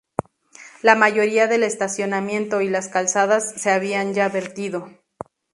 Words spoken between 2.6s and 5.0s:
y las calzadas se habían ya vertido.